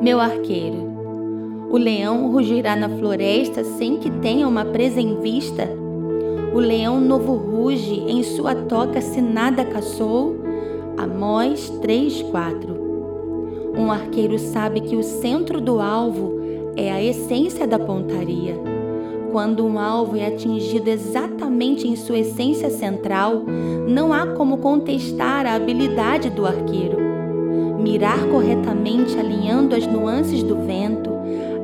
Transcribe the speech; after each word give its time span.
meu 0.00 0.18
arqueiro. 0.18 0.88
O 1.70 1.76
leão 1.76 2.32
rugirá 2.32 2.74
na 2.74 2.88
floresta 2.88 3.62
sem 3.62 3.98
que 3.98 4.10
tenha 4.10 4.48
uma 4.48 4.64
presa 4.64 4.98
em 4.98 5.20
vista? 5.20 5.68
O 6.54 6.58
leão 6.58 6.98
novo 6.98 7.34
ruge 7.34 8.00
em 8.08 8.22
sua 8.22 8.54
toca 8.54 9.00
se 9.02 9.20
nada 9.20 9.62
caçou? 9.62 10.36
Amós 10.96 11.68
3, 11.82 12.22
4. 12.22 12.80
Um 13.76 13.92
arqueiro 13.92 14.38
sabe 14.38 14.80
que 14.80 14.96
o 14.96 15.02
centro 15.02 15.60
do 15.60 15.80
alvo 15.80 16.40
é 16.76 16.90
a 16.90 17.02
essência 17.02 17.66
da 17.66 17.78
pontaria. 17.78 18.54
Quando 19.30 19.64
um 19.64 19.78
alvo 19.78 20.16
é 20.16 20.26
atingido 20.26 20.88
exatamente 20.88 21.86
em 21.86 21.94
sua 21.94 22.18
essência 22.18 22.70
central, 22.70 23.44
não 23.86 24.12
há 24.12 24.26
como 24.28 24.58
contestar 24.58 25.46
a 25.46 25.54
habilidade 25.54 26.30
do 26.30 26.46
arqueiro. 26.46 27.09
Mirar 27.82 28.26
corretamente 28.26 29.18
alinhando 29.18 29.74
as 29.74 29.86
nuances 29.86 30.42
do 30.42 30.56
vento, 30.66 31.10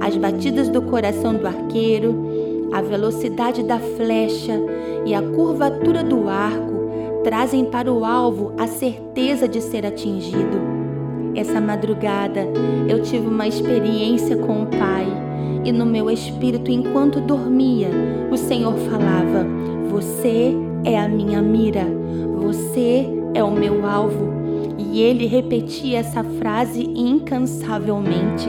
as 0.00 0.16
batidas 0.16 0.68
do 0.68 0.82
coração 0.82 1.34
do 1.34 1.46
arqueiro, 1.46 2.68
a 2.72 2.82
velocidade 2.82 3.62
da 3.62 3.78
flecha 3.78 4.60
e 5.04 5.14
a 5.14 5.22
curvatura 5.22 6.02
do 6.02 6.28
arco 6.28 6.74
trazem 7.22 7.64
para 7.64 7.92
o 7.92 8.04
alvo 8.04 8.52
a 8.58 8.66
certeza 8.66 9.48
de 9.48 9.60
ser 9.60 9.86
atingido. 9.86 10.74
Essa 11.34 11.60
madrugada 11.60 12.46
eu 12.88 13.02
tive 13.02 13.26
uma 13.26 13.48
experiência 13.48 14.36
com 14.36 14.62
o 14.62 14.66
Pai 14.66 15.06
e 15.64 15.72
no 15.72 15.86
meu 15.86 16.10
espírito, 16.10 16.70
enquanto 16.70 17.20
dormia, 17.20 17.88
o 18.30 18.36
Senhor 18.36 18.74
falava: 18.74 19.46
Você 19.90 20.54
é 20.84 20.98
a 20.98 21.08
minha 21.08 21.40
mira, 21.40 21.86
você 22.36 23.06
é 23.32 23.42
o 23.42 23.50
meu 23.50 23.86
alvo. 23.86 24.32
E 24.78 25.00
ele 25.00 25.26
repetia 25.26 25.98
essa 25.98 26.24
frase 26.24 26.82
incansavelmente. 26.82 28.48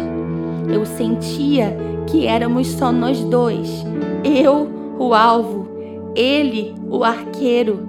Eu 0.72 0.86
sentia 0.86 1.76
que 2.08 2.26
éramos 2.26 2.68
só 2.68 2.92
nós 2.92 3.24
dois, 3.24 3.86
eu, 4.24 4.70
o 5.00 5.14
alvo, 5.14 5.68
ele, 6.16 6.74
o 6.90 7.04
arqueiro. 7.04 7.88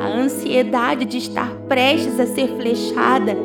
A 0.00 0.06
ansiedade 0.06 1.04
de 1.04 1.18
estar 1.18 1.54
prestes 1.68 2.18
a 2.18 2.26
ser 2.26 2.48
flechada 2.56 3.36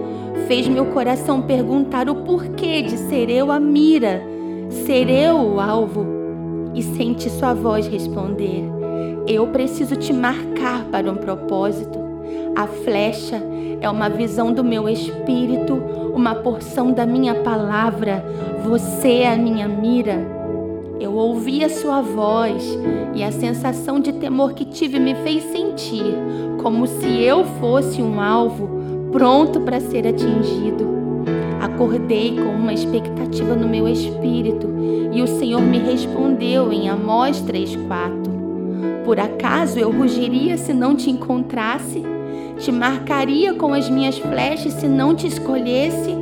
fez 0.48 0.67
meu 0.67 0.86
coração 0.88 1.42
perguntar 1.42 2.10
o 2.10 2.16
porquê 2.16 2.82
de 2.82 2.98
ser 2.98 3.30
eu 3.30 3.52
a 3.52 3.60
mira 3.60 4.36
ser 4.70 5.10
eu 5.10 5.38
o 5.38 5.60
alvo 5.60 6.06
e 6.73 6.82
sente 6.82 7.30
sua 7.30 7.54
voz 7.54 7.88
responder: 7.88 8.64
Eu 9.28 9.48
preciso 9.48 9.95
te 9.95 10.12
marcar 10.12 10.86
para 10.86 11.10
um 11.10 11.16
propósito. 11.16 12.05
A 12.56 12.67
flecha 12.67 13.42
é 13.81 13.89
uma 13.89 14.09
visão 14.09 14.53
do 14.53 14.64
meu 14.64 14.88
espírito, 14.88 15.73
uma 16.14 16.34
porção 16.36 16.94
da 16.94 17.06
minha 17.06 17.36
palavra. 17.36 18.23
Você 18.64 19.20
é 19.20 19.34
a 19.34 19.38
minha 19.38 19.67
mira. 19.67 20.25
Eu 20.98 21.14
ouvi 21.16 21.66
a 21.66 21.70
sua 21.70 22.00
voz 22.00 22.64
e 23.14 23.22
a 23.22 23.31
sensação 23.31 24.00
de 24.00 24.14
temor 24.14 24.53
que 24.53 24.64
tive 24.64 25.00
me 25.00 25.14
fez 25.16 25.44
sentir 25.44 26.16
como 26.64 26.88
se 26.88 27.22
eu 27.22 27.44
fosse 27.59 28.02
um 28.02 28.22
alvo 28.22 28.70
pronto 29.11 29.59
para 29.59 29.81
ser 29.81 30.08
atingido. 30.08 30.86
Acordei 31.61 32.38
com 32.38 32.56
uma 32.56 32.73
expectativa 32.73 33.53
no 33.53 33.67
meu 33.67 33.86
espírito 33.86 34.70
e 35.11 35.22
o 35.22 35.28
Senhor 35.28 35.61
me 35.61 35.80
respondeu 35.80 36.72
em 36.72 36.88
Amós 36.88 37.42
3,4. 37.42 39.03
Por 39.03 39.20
acaso 39.20 39.78
eu 39.78 39.92
rugiria 39.92 40.56
se 40.56 40.73
não 40.73 40.95
te 40.95 41.09
encontrasse? 41.09 42.16
Te 42.58 42.72
marcaria 42.72 43.53
com 43.53 43.73
as 43.73 43.89
minhas 43.89 44.17
flechas 44.17 44.73
se 44.73 44.88
não 44.88 45.14
te 45.14 45.28
escolhesse? 45.28 46.16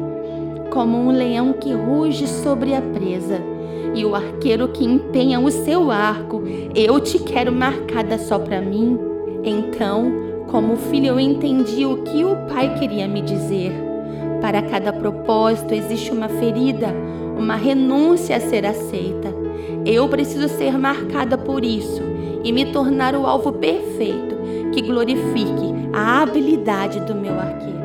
Como 0.72 0.98
um 0.98 1.12
leão 1.12 1.54
que 1.54 1.72
ruge 1.72 2.28
sobre 2.28 2.74
a 2.74 2.82
presa 2.82 3.40
e 3.94 4.04
o 4.04 4.16
arqueiro 4.16 4.70
que 4.70 4.84
empenha 4.84 5.40
o 5.40 5.52
seu 5.52 5.92
arco, 5.92 6.42
eu 6.74 7.00
te 7.00 7.20
quero 7.20 7.52
marcada 7.52 8.18
só 8.18 8.40
para 8.40 8.60
mim. 8.60 9.00
Então, 9.44 10.12
como 10.48 10.76
filho, 10.76 11.08
eu 11.08 11.20
entendi 11.20 11.86
o 11.86 11.98
que 11.98 12.26
o 12.26 12.36
pai 12.48 12.74
queria 12.80 13.08
me 13.08 13.22
dizer. 13.22 13.72
Para 14.42 14.64
cada 14.64 14.92
propósito 14.92 15.76
existe 15.76 16.12
uma 16.12 16.28
ferida, 16.28 16.88
uma 17.38 17.56
renúncia 17.56 18.36
a 18.38 18.40
ser 18.40 18.66
aceita. 18.66 19.32
Eu 19.86 20.10
preciso 20.10 20.50
ser 20.50 20.80
marcada 20.80 21.38
por 21.38 21.64
isso 21.64 22.02
e 22.44 22.52
me 22.52 22.66
tornar 22.66 23.16
o 23.16 23.28
alvo 23.28 23.54
perfeito 23.54 24.33
que 24.74 24.82
glorifique 24.82 25.74
a 25.94 26.22
habilidade 26.22 27.00
do 27.02 27.16
meu 27.16 27.40
arqueiro. 27.40 27.83